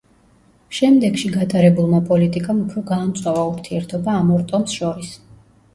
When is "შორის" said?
4.81-5.19